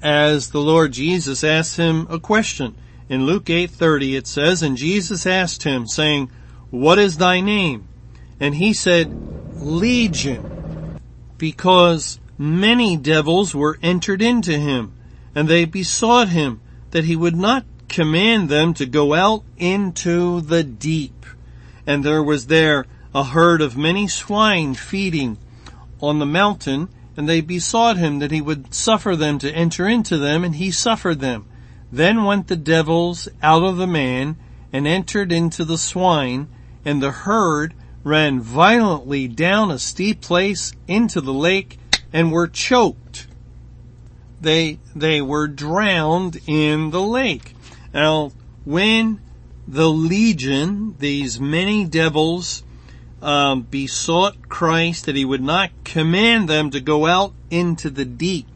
as 0.01 0.49
the 0.49 0.59
Lord 0.59 0.93
Jesus 0.93 1.43
asked 1.43 1.77
him 1.77 2.07
a 2.09 2.19
question. 2.19 2.75
In 3.07 3.25
Luke 3.25 3.45
8:30 3.45 4.17
it 4.17 4.27
says, 4.27 4.63
and 4.63 4.77
Jesus 4.77 5.25
asked 5.25 5.63
him 5.63 5.85
saying, 5.85 6.31
what 6.71 6.97
is 6.97 7.17
thy 7.17 7.41
name? 7.41 7.89
And 8.39 8.55
he 8.55 8.73
said, 8.73 9.13
Legion, 9.59 10.49
because 11.37 12.20
many 12.41 12.97
devils 12.97 13.53
were 13.53 13.77
entered 13.83 14.19
into 14.19 14.57
him, 14.57 14.91
and 15.35 15.47
they 15.47 15.63
besought 15.63 16.27
him 16.29 16.59
that 16.89 17.03
he 17.03 17.15
would 17.15 17.35
not 17.35 17.63
command 17.87 18.49
them 18.49 18.73
to 18.73 18.85
go 18.87 19.13
out 19.13 19.43
into 19.57 20.41
the 20.41 20.63
deep. 20.63 21.23
And 21.85 22.03
there 22.03 22.23
was 22.23 22.47
there 22.47 22.87
a 23.13 23.23
herd 23.23 23.61
of 23.61 23.77
many 23.77 24.07
swine 24.07 24.73
feeding 24.73 25.37
on 26.01 26.17
the 26.17 26.25
mountain, 26.25 26.89
and 27.15 27.29
they 27.29 27.41
besought 27.41 27.97
him 27.97 28.17
that 28.17 28.31
he 28.31 28.41
would 28.41 28.73
suffer 28.73 29.15
them 29.15 29.37
to 29.37 29.53
enter 29.53 29.87
into 29.87 30.17
them, 30.17 30.43
and 30.43 30.55
he 30.55 30.71
suffered 30.71 31.19
them. 31.19 31.45
Then 31.91 32.23
went 32.23 32.47
the 32.47 32.55
devils 32.55 33.29
out 33.43 33.61
of 33.61 33.77
the 33.77 33.85
man, 33.85 34.35
and 34.73 34.87
entered 34.87 35.31
into 35.31 35.63
the 35.63 35.77
swine, 35.77 36.47
and 36.83 37.03
the 37.03 37.11
herd 37.11 37.75
ran 38.03 38.41
violently 38.41 39.27
down 39.27 39.69
a 39.69 39.77
steep 39.77 40.21
place 40.21 40.73
into 40.87 41.21
the 41.21 41.33
lake, 41.33 41.77
and 42.13 42.31
were 42.31 42.47
choked. 42.47 43.27
They, 44.39 44.79
they 44.95 45.21
were 45.21 45.47
drowned 45.47 46.39
in 46.47 46.91
the 46.91 47.01
lake. 47.01 47.53
Now, 47.93 48.31
when 48.65 49.21
the 49.67 49.89
legion, 49.89 50.95
these 50.99 51.39
many 51.39 51.85
devils, 51.85 52.63
um, 53.21 53.61
besought 53.61 54.49
Christ 54.49 55.05
that 55.05 55.15
he 55.15 55.25
would 55.25 55.43
not 55.43 55.69
command 55.83 56.49
them 56.49 56.71
to 56.71 56.81
go 56.81 57.05
out 57.05 57.33
into 57.49 57.89
the 57.89 58.05
deep. 58.05 58.47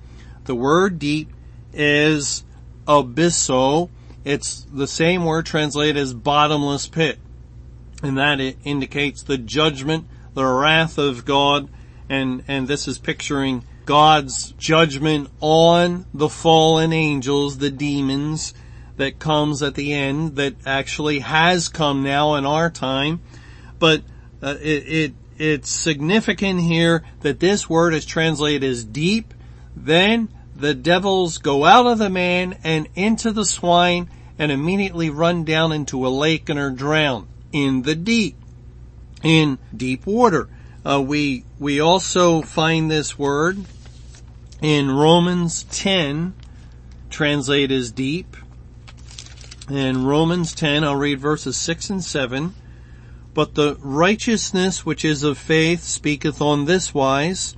The 0.45 0.55
word 0.55 0.99
deep 0.99 1.29
is 1.73 2.43
abysso. 2.87 3.89
It's 4.23 4.65
the 4.71 4.87
same 4.87 5.23
word 5.23 5.45
translated 5.45 5.97
as 5.97 6.13
bottomless 6.13 6.87
pit. 6.87 7.19
And 8.01 8.17
that 8.17 8.39
it 8.39 8.57
indicates 8.63 9.23
the 9.23 9.37
judgment, 9.37 10.07
the 10.33 10.45
wrath 10.45 10.97
of 10.97 11.25
God, 11.25 11.69
and, 12.09 12.43
and 12.47 12.67
this 12.67 12.87
is 12.87 12.97
picturing 12.97 13.63
God's 13.85 14.51
judgment 14.53 15.29
on 15.39 16.05
the 16.13 16.29
fallen 16.29 16.93
angels, 16.93 17.57
the 17.57 17.69
demons, 17.69 18.53
that 18.97 19.19
comes 19.19 19.61
at 19.61 19.75
the 19.75 19.93
end, 19.93 20.37
that 20.37 20.55
actually 20.65 21.19
has 21.19 21.69
come 21.69 22.03
now 22.03 22.35
in 22.35 22.45
our 22.45 22.69
time. 22.69 23.21
But 23.77 24.03
uh, 24.41 24.55
it, 24.61 24.87
it, 24.87 25.13
it's 25.37 25.69
significant 25.69 26.61
here 26.61 27.03
that 27.21 27.39
this 27.39 27.69
word 27.69 27.93
is 27.93 28.05
translated 28.05 28.63
as 28.63 28.85
deep. 28.85 29.33
Then 29.75 30.29
the 30.55 30.73
devils 30.73 31.39
go 31.39 31.65
out 31.65 31.85
of 31.85 31.97
the 31.97 32.09
man 32.09 32.57
and 32.63 32.87
into 32.95 33.31
the 33.31 33.45
swine 33.45 34.09
and 34.39 34.51
immediately 34.51 35.09
run 35.09 35.43
down 35.43 35.71
into 35.71 36.07
a 36.07 36.09
lake 36.09 36.49
and 36.49 36.59
are 36.59 36.71
drowned 36.71 37.27
in 37.51 37.81
the 37.81 37.95
deep, 37.95 38.37
in 39.23 39.57
deep 39.75 40.05
water. 40.05 40.49
Uh, 40.85 41.01
we, 41.01 41.43
we 41.57 41.79
also 41.79 42.43
find 42.43 42.91
this 42.91 43.17
word 43.17 43.57
in 44.61 44.91
Romans 44.91 45.63
10, 45.63 46.35
translate 47.09 47.71
as 47.71 47.91
deep. 47.91 48.37
In 49.67 50.05
Romans 50.05 50.53
10, 50.53 50.83
I'll 50.83 50.95
read 50.95 51.19
verses 51.19 51.57
6 51.57 51.89
and 51.89 52.03
7. 52.03 52.53
But 53.33 53.55
the 53.55 53.77
righteousness 53.81 54.85
which 54.85 55.03
is 55.03 55.23
of 55.23 55.39
faith 55.39 55.83
speaketh 55.83 56.39
on 56.39 56.65
this 56.65 56.93
wise, 56.93 57.57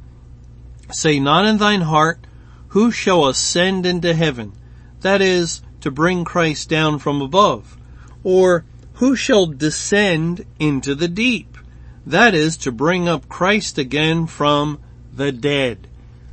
say 0.90 1.20
not 1.20 1.46
in 1.46 1.58
thine 1.58 1.82
heart, 1.82 2.26
who 2.70 2.92
shall 2.92 3.28
ascend 3.28 3.86
into 3.86 4.14
heaven? 4.14 4.54
That 5.02 5.22
is, 5.22 5.62
to 5.82 5.92
bring 5.92 6.24
Christ 6.24 6.70
down 6.70 6.98
from 7.00 7.22
above. 7.22 7.78
Or, 8.24 8.64
who 8.94 9.18
shall 9.18 9.48
descend 9.48 10.46
into 10.60 10.96
the 10.96 11.10
deep? 11.10 11.57
That 12.08 12.34
is, 12.34 12.56
to 12.60 12.72
bring 12.72 13.10
up 13.10 13.28
Christ 13.28 13.78
again 13.78 14.28
from 14.28 14.80
the 15.14 15.34
dead. 15.34 15.90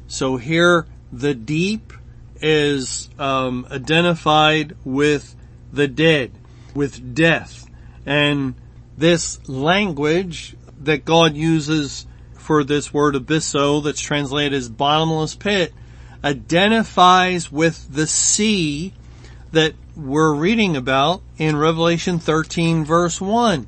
So 0.07 0.37
here, 0.37 0.87
the 1.12 1.35
deep 1.35 1.93
is 2.40 3.11
um, 3.19 3.66
identified 3.69 4.76
with 4.85 5.35
the 5.73 5.88
dead, 5.88 6.31
with 6.76 7.16
death. 7.16 7.69
And 8.07 8.54
this 8.97 9.49
language 9.49 10.54
that 10.81 11.04
God 11.04 11.35
uses 11.35 12.07
for 12.35 12.62
this 12.62 12.95
word 12.95 13.16
abysso 13.16 13.83
that's 13.83 14.00
translated 14.00 14.52
as 14.52 14.69
bottomless 14.69 15.35
pit 15.35 15.75
identifies 16.23 17.50
with 17.50 17.93
the 17.93 18.07
sea 18.07 18.95
that 19.50 19.75
we're 19.97 20.35
reading 20.35 20.76
about 20.76 21.23
in 21.37 21.57
Revelation 21.57 22.21
13 22.21 22.85
verse 22.85 23.21
1 23.21 23.66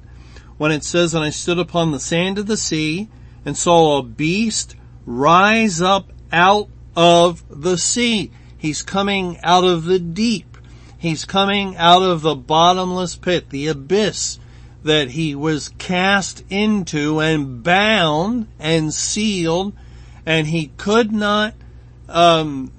when 0.59 0.73
it 0.73 0.85
says, 0.85 1.15
and 1.15 1.25
I 1.25 1.31
stood 1.31 1.59
upon 1.59 1.91
the 1.91 2.01
sand 2.01 2.39
of 2.39 2.47
the 2.47 2.57
sea 2.57 3.09
and 3.45 3.57
saw 3.57 3.99
a 3.99 4.03
beast 4.03 4.77
rise 5.05 5.81
up 5.81 6.13
out 6.33 6.69
of 6.97 7.45
the 7.49 7.79
sea. 7.79 8.31
He's 8.57 8.83
coming 8.83 9.39
out 9.43 9.65
of 9.65 9.85
the 9.85 9.99
deep. 9.99 10.57
He's 10.99 11.25
coming 11.25 11.77
out 11.77 12.03
of 12.03 12.23
the 12.23 12.35
bottomless 12.35 13.17
pit, 13.17 13.51
the 13.51 13.69
abyss 13.69 14.39
that 14.83 15.11
he 15.11 15.35
was 15.35 15.71
cast 15.79 16.45
into 16.49 17.21
and 17.21 17.63
bound 17.63 18.47
and 18.59 18.95
sealed 18.95 19.75
and 20.27 20.49
he 20.49 20.67
could 20.77 21.13
not 21.13 21.55
um, 22.09 22.73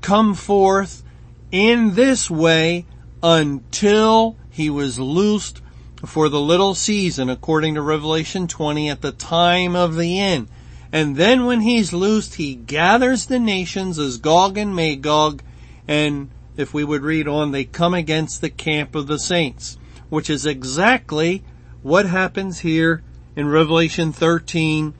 come 0.00 0.34
forth 0.34 1.02
in 1.50 1.94
this 1.94 2.30
way 2.30 2.86
until 3.22 4.36
he 4.50 4.70
was 4.70 4.98
loosed 4.98 5.60
for 6.06 6.28
the 6.28 6.40
little 6.40 6.74
season 6.74 7.28
according 7.28 7.74
to 7.74 7.82
Revelation 7.82 8.48
20 8.48 8.88
at 8.88 9.02
the 9.02 9.12
time 9.12 9.76
of 9.76 9.96
the 9.96 10.18
end. 10.18 10.48
And 10.92 11.16
then 11.16 11.46
when 11.46 11.60
he's 11.60 11.92
loosed, 11.92 12.36
he 12.36 12.54
gathers 12.54 13.26
the 13.26 13.38
nations 13.38 13.98
as 13.98 14.18
Gog 14.18 14.56
and 14.56 14.74
Magog, 14.74 15.42
and 15.86 16.30
if 16.56 16.72
we 16.72 16.84
would 16.84 17.02
read 17.02 17.28
on, 17.28 17.50
they 17.50 17.64
come 17.64 17.92
against 17.92 18.40
the 18.40 18.50
camp 18.50 18.94
of 18.94 19.06
the 19.06 19.18
saints, 19.18 19.76
which 20.08 20.30
is 20.30 20.46
exactly 20.46 21.44
what 21.82 22.06
happens 22.06 22.60
here 22.60 23.02
in 23.34 23.48
Revelation 23.48 24.12
13. 24.12 24.94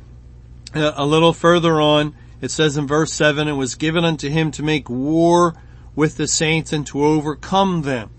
Uh, 0.74 0.92
a 0.96 1.06
little 1.06 1.32
further 1.32 1.80
on, 1.80 2.14
it 2.40 2.50
says 2.50 2.76
in 2.76 2.86
verse 2.86 3.12
7, 3.12 3.48
it 3.48 3.52
was 3.52 3.76
given 3.76 4.04
unto 4.04 4.28
him 4.28 4.50
to 4.50 4.62
make 4.62 4.90
war 4.90 5.54
with 5.94 6.16
the 6.16 6.28
saints 6.28 6.72
and 6.72 6.86
to 6.86 7.02
overcome 7.02 7.82
them. 7.82 8.10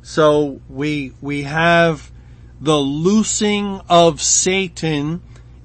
So 0.00 0.60
we, 0.68 1.12
we 1.20 1.42
have 1.42 2.10
the 2.60 2.76
loosing 2.76 3.80
of 3.88 4.22
Satan 4.22 5.22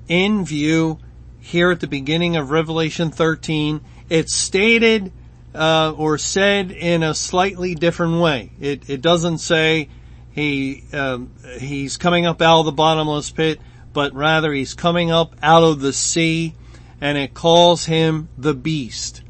in 0.07 0.45
view 0.45 0.99
here 1.39 1.71
at 1.71 1.79
the 1.79 1.87
beginning 1.87 2.35
of 2.35 2.51
Revelation 2.51 3.11
13. 3.11 3.81
It's 4.09 4.35
stated 4.35 5.11
uh, 5.53 5.93
or 5.97 6.17
said 6.17 6.71
in 6.71 7.03
a 7.03 7.13
slightly 7.13 7.75
different 7.75 8.21
way. 8.21 8.51
It, 8.59 8.89
it 8.89 9.01
doesn't 9.01 9.39
say 9.39 9.89
he 10.31 10.83
um, 10.93 11.31
he's 11.59 11.97
coming 11.97 12.25
up 12.25 12.41
out 12.41 12.59
of 12.59 12.65
the 12.65 12.71
bottomless 12.71 13.29
pit, 13.31 13.59
but 13.93 14.13
rather 14.13 14.53
he's 14.53 14.73
coming 14.73 15.11
up 15.11 15.35
out 15.41 15.63
of 15.63 15.81
the 15.81 15.91
sea, 15.93 16.55
and 17.01 17.17
it 17.17 17.33
calls 17.33 17.85
him 17.85 18.29
the 18.37 18.53
beast. 18.53 19.23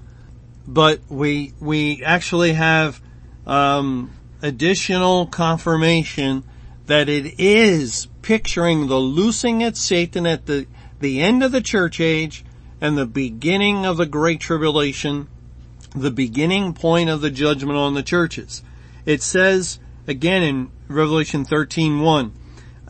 But 0.68 1.02
we 1.10 1.54
we 1.60 2.04
actually 2.04 2.54
have 2.54 3.02
um, 3.48 4.12
additional 4.44 5.26
confirmation 5.26 6.44
that 6.88 7.10
it 7.10 7.40
is 7.40 8.08
picturing 8.22 8.88
the 8.88 8.98
loosing 8.98 9.64
at 9.64 9.78
Satan 9.78 10.26
at 10.26 10.46
the 10.46 10.68
the 11.00 11.20
end 11.20 11.44
of 11.44 11.52
the 11.52 11.62
church 11.62 12.00
age 12.00 12.46
and 12.80 12.98
the 12.98 13.06
beginning 13.06 13.86
of 13.86 13.98
the 13.98 14.06
great 14.06 14.40
tribulation, 14.40 15.28
the 15.96 16.12
beginning 16.12 16.74
point 16.74 17.10
of 17.10 17.22
the 17.22 17.32
judgment 17.32 17.78
on 17.78 17.96
the 17.96 18.04
churches. 18.04 18.62
It 19.06 19.24
says 19.24 19.80
again 20.08 20.44
in 20.44 20.72
Revelation 20.88 21.46
13:1, 21.46 22.32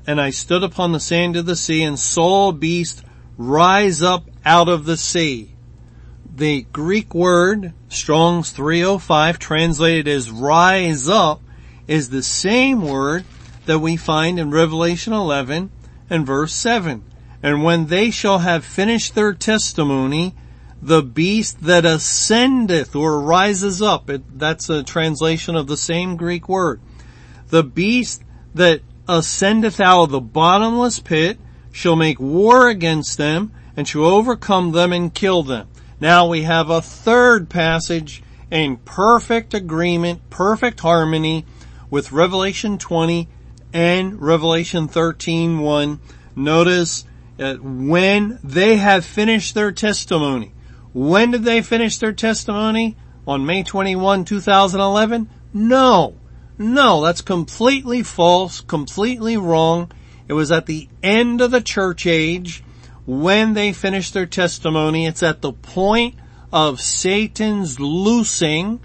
and 0.05 0.19
I 0.19 0.29
stood 0.29 0.63
upon 0.63 0.91
the 0.91 0.99
sand 0.99 1.35
of 1.35 1.45
the 1.45 1.55
sea 1.55 1.83
and 1.83 1.97
saw 1.97 2.49
a 2.49 2.53
beast 2.53 3.03
rise 3.37 4.01
up 4.01 4.25
out 4.45 4.67
of 4.67 4.85
the 4.85 4.97
sea. 4.97 5.53
The 6.33 6.65
Greek 6.73 7.13
word, 7.13 7.73
Strong's 7.89 8.51
305, 8.51 9.37
translated 9.37 10.07
as 10.07 10.31
rise 10.31 11.07
up, 11.09 11.41
is 11.87 12.09
the 12.09 12.23
same 12.23 12.81
word 12.81 13.25
that 13.65 13.79
we 13.79 13.95
find 13.95 14.39
in 14.39 14.51
Revelation 14.51 15.13
11 15.13 15.69
and 16.09 16.25
verse 16.25 16.53
7. 16.53 17.03
And 17.43 17.63
when 17.63 17.87
they 17.87 18.11
shall 18.11 18.39
have 18.39 18.63
finished 18.63 19.15
their 19.15 19.33
testimony, 19.33 20.35
the 20.81 21.01
beast 21.01 21.61
that 21.61 21.85
ascendeth 21.85 22.95
or 22.95 23.21
rises 23.21 23.81
up, 23.81 24.09
it, 24.09 24.39
that's 24.39 24.69
a 24.69 24.83
translation 24.83 25.55
of 25.55 25.67
the 25.67 25.77
same 25.77 26.17
Greek 26.17 26.49
word. 26.49 26.81
The 27.49 27.63
beast 27.63 28.23
that 28.55 28.81
ascendeth 29.07 29.79
out 29.79 30.03
of 30.03 30.09
the 30.11 30.21
bottomless 30.21 30.99
pit 30.99 31.39
shall 31.71 31.95
make 31.95 32.19
war 32.19 32.69
against 32.69 33.17
them 33.17 33.51
and 33.77 33.87
shall 33.87 34.05
overcome 34.05 34.71
them 34.71 34.91
and 34.91 35.13
kill 35.13 35.43
them. 35.43 35.67
Now 35.99 36.27
we 36.27 36.43
have 36.43 36.69
a 36.69 36.81
third 36.81 37.49
passage 37.49 38.23
in 38.49 38.77
perfect 38.77 39.53
agreement, 39.53 40.29
perfect 40.29 40.79
harmony 40.79 41.45
with 41.89 42.11
Revelation 42.11 42.77
20 42.77 43.27
and 43.73 44.21
Revelation 44.21 44.87
13 44.87 45.59
1. 45.59 45.99
Notice 46.35 47.05
when 47.37 48.39
they 48.43 48.77
have 48.77 49.05
finished 49.05 49.55
their 49.55 49.71
testimony. 49.71 50.53
When 50.93 51.31
did 51.31 51.43
they 51.43 51.61
finish 51.61 51.97
their 51.97 52.13
testimony? 52.13 52.97
On 53.27 53.45
May 53.45 53.63
21, 53.63 54.25
2011? 54.25 55.29
No. 55.53 56.15
No, 56.57 57.01
that's 57.01 57.21
completely 57.21 58.03
false, 58.03 58.61
completely 58.61 59.37
wrong. 59.37 59.91
It 60.27 60.33
was 60.33 60.51
at 60.51 60.65
the 60.65 60.87
end 61.01 61.41
of 61.41 61.51
the 61.51 61.61
church 61.61 62.05
age 62.05 62.63
when 63.05 63.53
they 63.53 63.73
finished 63.73 64.13
their 64.13 64.25
testimony. 64.25 65.05
It's 65.05 65.23
at 65.23 65.41
the 65.41 65.53
point 65.53 66.15
of 66.53 66.81
Satan's 66.81 67.79
loosing 67.79 68.79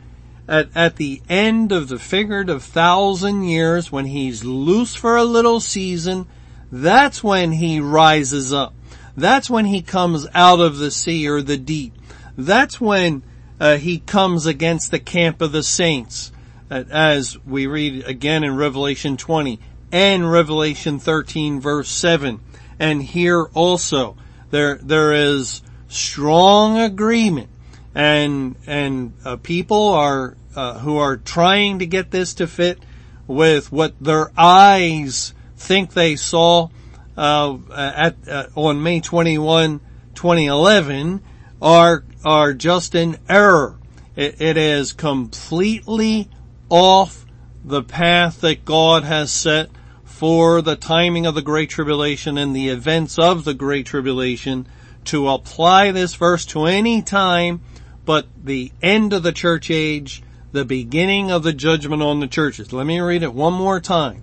at, 0.49 0.69
at 0.75 0.97
the 0.97 1.23
end 1.29 1.73
of 1.73 1.89
the 1.89 1.99
figurative 1.99 2.63
thousand 2.63 3.45
years 3.45 3.91
when 3.91 4.07
he's 4.07 4.45
loose 4.45 4.95
for 4.95 5.17
a 5.17 5.25
little 5.25 5.61
season 5.61 6.27
that's 6.71 7.23
when 7.23 7.53
he 7.53 7.81
rises 7.81 8.53
up. 8.53 8.75
That's 9.17 9.49
when 9.49 9.67
he 9.67 9.83
comes 9.83 10.27
out 10.35 10.61
of 10.61 10.79
the 10.79 10.91
sea 10.91 11.29
or 11.29 11.41
the 11.41 11.57
deep. 11.57 11.95
That's 12.37 12.81
when 12.81 13.23
uh, 13.59 13.77
he 13.77 13.99
comes 14.01 14.47
against 14.47 14.91
the 14.91 14.99
camp 14.99 15.41
of 15.41 15.53
the 15.53 15.63
saints, 15.63 16.33
uh, 16.71 16.85
as 16.91 17.39
we 17.45 17.67
read 17.67 18.05
again 18.05 18.45
in 18.45 18.57
Revelation 18.57 19.17
20 19.17 19.59
and 19.93 20.31
Revelation 20.31 20.99
13 20.99 21.61
verse 21.61 21.89
7. 21.89 22.41
And 22.79 23.03
here 23.03 23.45
also, 23.55 24.17
there, 24.51 24.77
there 24.77 25.13
is 25.15 25.63
strong 25.89 26.79
agreement 26.79 27.49
and, 27.97 28.57
and 28.67 29.15
uh, 29.25 29.37
people 29.37 29.89
are, 29.95 30.37
uh, 30.55 30.79
who 30.81 30.99
are 30.99 31.17
trying 31.17 31.79
to 31.79 31.87
get 31.87 32.11
this 32.11 32.35
to 32.35 32.47
fit 32.47 32.79
with 33.27 33.73
what 33.73 33.95
their 34.01 34.31
eyes 34.37 35.33
think 35.57 35.95
they 35.95 36.15
saw 36.15 36.69
uh, 37.17 37.57
at 37.75 38.29
uh, 38.29 38.47
on 38.55 38.83
May 38.83 39.01
21, 39.01 39.81
2011, 40.15 41.23
are 41.63 42.05
are 42.23 42.53
just 42.53 42.95
in 42.95 43.17
error. 43.29 43.79
It, 44.15 44.41
it 44.41 44.57
is 44.57 44.93
completely 44.93 46.29
off 46.69 47.25
the 47.65 47.83
path 47.83 48.43
that 48.43 48.65
God 48.65 49.05
has 49.05 49.33
set 49.33 49.71
for 50.05 50.61
the 50.61 50.77
timing 50.77 51.25
of 51.25 51.35
the 51.35 51.43
Great 51.43 51.71
Tribulation 51.71 52.37
and 52.37 52.55
the 52.55 52.69
events 52.69 53.19
of 53.19 53.45
the 53.45 53.55
Great 53.55 53.87
Tribulation 53.87 54.67
to 55.07 55.29
apply 55.29 55.93
this 55.93 56.15
verse 56.15 56.45
to 56.47 56.67
any 56.67 57.01
time 57.01 57.61
but 58.07 58.27
the 58.42 58.73
end 58.81 59.12
of 59.12 59.23
the 59.23 59.33
church 59.33 59.71
age, 59.71 60.23
the 60.53 60.64
beginning 60.64 61.31
of 61.31 61.42
the 61.42 61.53
judgment 61.53 62.03
on 62.03 62.21
the 62.21 62.27
churches. 62.27 62.73
Let 62.73 62.87
me 62.87 63.01
read 63.01 63.23
it 63.23 63.35
one 63.35 63.53
more 63.53 63.81
time. 63.81 64.23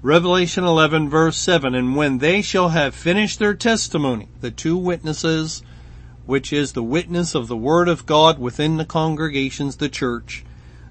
Revelation 0.00 0.64
11 0.64 1.10
verse 1.10 1.36
7, 1.36 1.74
and 1.74 1.96
when 1.96 2.18
they 2.18 2.42
shall 2.42 2.68
have 2.70 2.94
finished 2.94 3.38
their 3.38 3.54
testimony, 3.54 4.28
the 4.40 4.50
two 4.50 4.76
witnesses, 4.76 5.62
which 6.26 6.52
is 6.52 6.72
the 6.72 6.82
witness 6.82 7.34
of 7.34 7.48
the 7.48 7.56
word 7.56 7.88
of 7.88 8.06
God 8.06 8.38
within 8.38 8.76
the 8.76 8.84
congregations, 8.84 9.76
the 9.76 9.88
church, 9.88 10.44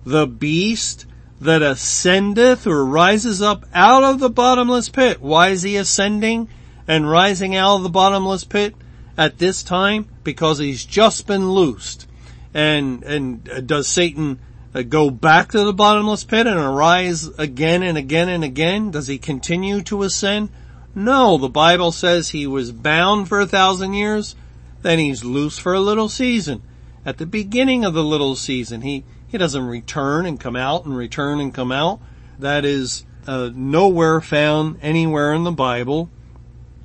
the 0.05 0.27
beast 0.27 1.05
that 1.39 1.61
ascendeth 1.61 2.67
or 2.67 2.85
rises 2.85 3.41
up 3.41 3.65
out 3.73 4.03
of 4.03 4.19
the 4.19 4.29
bottomless 4.29 4.89
pit. 4.89 5.21
Why 5.21 5.49
is 5.49 5.63
he 5.63 5.77
ascending 5.77 6.49
and 6.87 7.09
rising 7.09 7.55
out 7.55 7.77
of 7.77 7.83
the 7.83 7.89
bottomless 7.89 8.43
pit 8.43 8.75
at 9.17 9.37
this 9.37 9.63
time? 9.63 10.07
Because 10.23 10.57
he's 10.57 10.85
just 10.85 11.27
been 11.27 11.51
loosed. 11.51 12.07
And, 12.53 13.03
and 13.03 13.67
does 13.67 13.87
Satan 13.87 14.39
uh, 14.73 14.83
go 14.83 15.09
back 15.09 15.51
to 15.51 15.63
the 15.63 15.73
bottomless 15.73 16.23
pit 16.23 16.47
and 16.47 16.59
arise 16.59 17.27
again 17.37 17.83
and 17.83 17.97
again 17.97 18.29
and 18.29 18.43
again? 18.43 18.91
Does 18.91 19.07
he 19.07 19.17
continue 19.17 19.81
to 19.83 20.03
ascend? 20.03 20.49
No, 20.95 21.37
the 21.37 21.49
Bible 21.49 21.91
says 21.91 22.29
he 22.29 22.45
was 22.45 22.71
bound 22.71 23.27
for 23.27 23.39
a 23.39 23.47
thousand 23.47 23.93
years, 23.93 24.35
then 24.83 24.99
he's 24.99 25.23
loose 25.23 25.57
for 25.57 25.73
a 25.73 25.79
little 25.79 26.09
season. 26.09 26.61
At 27.05 27.17
the 27.17 27.25
beginning 27.25 27.83
of 27.83 27.93
the 27.93 28.03
little 28.03 28.35
season, 28.35 28.81
he, 28.81 29.03
he 29.27 29.37
doesn't 29.37 29.65
return 29.65 30.25
and 30.25 30.39
come 30.39 30.55
out 30.55 30.85
and 30.85 30.95
return 30.95 31.39
and 31.39 31.53
come 31.53 31.71
out. 31.71 31.99
That 32.37 32.63
is 32.63 33.05
uh, 33.27 33.49
nowhere 33.53 34.21
found 34.21 34.77
anywhere 34.81 35.33
in 35.33 35.43
the 35.43 35.51
Bible. 35.51 36.09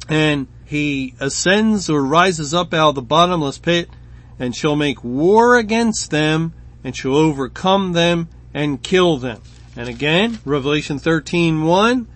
And 0.09 0.49
he 0.65 1.15
ascends 1.21 1.91
or 1.91 2.03
rises 2.03 2.55
up 2.55 2.73
out 2.73 2.91
of 2.91 2.95
the 2.95 3.03
bottomless 3.03 3.59
pit 3.59 3.91
and 4.39 4.55
shall 4.55 4.77
make 4.77 5.03
war 5.03 5.57
against 5.57 6.11
them 6.11 6.53
and 6.85 6.97
shall 6.97 7.17
overcome 7.17 7.93
them 7.93 8.29
and 8.55 8.83
kill 8.83 9.17
them. 9.17 9.41
And 9.77 9.89
again, 9.89 10.39
Revelation 10.45 10.99
13:1, 10.99 12.07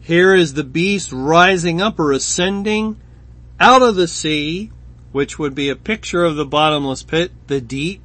here 0.00 0.34
is 0.34 0.54
the 0.54 0.64
beast 0.64 1.12
rising 1.12 1.80
up 1.80 1.98
or 1.98 2.12
ascending 2.12 2.96
out 3.60 3.82
of 3.82 3.96
the 3.96 4.08
sea, 4.08 4.70
which 5.12 5.38
would 5.38 5.54
be 5.54 5.68
a 5.68 5.76
picture 5.76 6.24
of 6.24 6.36
the 6.36 6.46
bottomless 6.46 7.02
pit, 7.02 7.32
the 7.46 7.60
deep, 7.60 8.00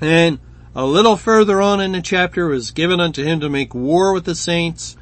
and 0.00 0.38
a 0.74 0.86
little 0.86 1.16
further 1.16 1.60
on 1.60 1.80
in 1.80 1.92
the 1.92 2.00
chapter 2.00 2.46
was 2.46 2.70
given 2.70 3.00
unto 3.00 3.22
him 3.22 3.40
to 3.40 3.48
make 3.48 3.74
war 3.74 4.12
with 4.12 4.24
the 4.24 4.34
saints 4.34 4.96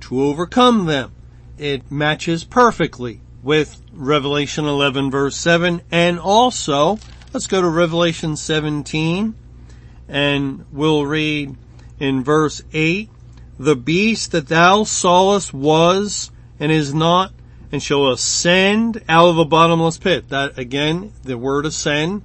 to 0.00 0.22
overcome 0.22 0.86
them. 0.86 1.12
It 1.56 1.90
matches 1.90 2.44
perfectly 2.44 3.20
with 3.42 3.80
Revelation 3.92 4.64
11 4.64 5.10
verse 5.10 5.36
7 5.36 5.82
and 5.90 6.18
also 6.20 6.98
let's 7.32 7.46
go 7.46 7.60
to 7.60 7.68
Revelation 7.68 8.36
17 8.36 9.34
and 10.08 10.64
we'll 10.72 11.04
read 11.04 11.54
in 12.00 12.24
verse 12.24 12.62
8 12.72 13.10
the 13.58 13.76
beast 13.76 14.32
that 14.32 14.48
thou 14.48 14.84
sawest 14.84 15.52
was 15.52 16.30
and 16.58 16.72
is 16.72 16.94
not 16.94 17.32
and 17.70 17.82
shall 17.82 18.08
ascend 18.08 19.02
out 19.08 19.28
of 19.28 19.36
the 19.36 19.44
bottomless 19.44 19.98
pit. 19.98 20.30
That 20.30 20.58
again, 20.58 21.12
the 21.22 21.36
word 21.36 21.66
ascend 21.66 22.22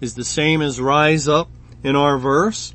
is 0.00 0.14
the 0.14 0.24
same 0.24 0.62
as 0.62 0.80
rise 0.80 1.28
up 1.28 1.50
in 1.82 1.96
our 1.96 2.16
verse, 2.16 2.72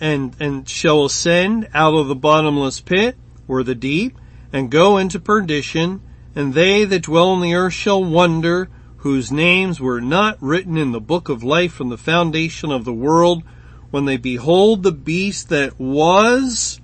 and, 0.00 0.36
and 0.38 0.68
shall 0.68 1.04
ascend 1.04 1.68
out 1.74 1.94
of 1.94 2.06
the 2.06 2.14
bottomless 2.14 2.80
pit, 2.80 3.16
or 3.48 3.62
the 3.62 3.74
deep, 3.74 4.16
and 4.52 4.70
go 4.70 4.98
into 4.98 5.18
perdition, 5.18 6.00
and 6.36 6.54
they 6.54 6.84
that 6.84 7.02
dwell 7.02 7.30
on 7.30 7.40
the 7.40 7.54
earth 7.54 7.72
shall 7.72 8.02
wonder, 8.02 8.68
whose 8.98 9.32
names 9.32 9.80
were 9.80 10.00
not 10.00 10.36
written 10.40 10.76
in 10.76 10.92
the 10.92 11.00
book 11.00 11.28
of 11.28 11.42
life 11.42 11.72
from 11.72 11.88
the 11.88 11.98
foundation 11.98 12.70
of 12.70 12.84
the 12.84 12.92
world, 12.92 13.42
when 13.90 14.04
they 14.04 14.16
behold 14.16 14.82
the 14.82 14.92
beast 14.92 15.48
that 15.48 15.78
was 15.78 16.80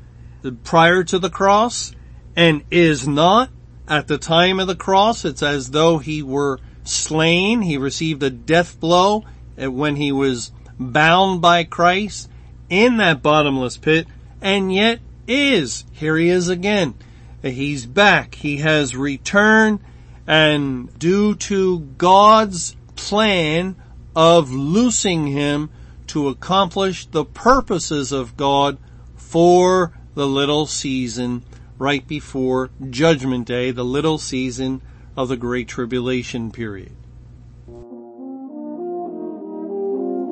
prior 0.62 1.04
to 1.04 1.18
the 1.18 1.30
cross, 1.30 1.94
and 2.36 2.62
is 2.70 3.06
not 3.06 3.50
at 3.86 4.08
the 4.08 4.18
time 4.18 4.58
of 4.58 4.66
the 4.66 4.74
cross. 4.74 5.24
It's 5.24 5.42
as 5.42 5.70
though 5.70 5.98
he 5.98 6.22
were 6.22 6.58
slain. 6.84 7.62
He 7.62 7.76
received 7.76 8.22
a 8.22 8.30
death 8.30 8.80
blow 8.80 9.24
when 9.56 9.96
he 9.96 10.12
was 10.12 10.52
bound 10.78 11.40
by 11.40 11.64
Christ 11.64 12.30
in 12.68 12.96
that 12.96 13.22
bottomless 13.22 13.76
pit 13.76 14.06
and 14.40 14.72
yet 14.72 15.00
is. 15.28 15.84
Here 15.92 16.16
he 16.16 16.28
is 16.28 16.48
again. 16.48 16.94
He's 17.42 17.86
back. 17.86 18.34
He 18.36 18.58
has 18.58 18.96
returned 18.96 19.80
and 20.26 20.96
due 20.98 21.34
to 21.34 21.80
God's 21.80 22.76
plan 22.96 23.76
of 24.16 24.50
loosing 24.50 25.26
him 25.26 25.70
to 26.08 26.28
accomplish 26.28 27.06
the 27.06 27.24
purposes 27.24 28.12
of 28.12 28.36
God 28.36 28.78
for 29.16 29.92
the 30.14 30.26
little 30.26 30.66
season 30.66 31.42
right 31.78 32.06
before 32.06 32.70
judgment 32.90 33.46
day, 33.46 33.70
the 33.70 33.84
little 33.84 34.18
season 34.18 34.80
of 35.16 35.28
the 35.28 35.36
great 35.36 35.68
tribulation 35.68 36.50
period. 36.50 36.92